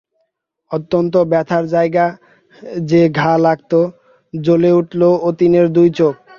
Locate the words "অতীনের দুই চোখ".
5.29-6.13